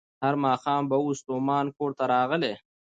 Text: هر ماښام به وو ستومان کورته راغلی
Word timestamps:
هر 0.23 0.33
ماښام 0.45 0.81
به 0.89 0.95
وو 1.03 1.11
ستومان 1.21 1.65
کورته 1.77 2.03
راغلی 2.13 2.53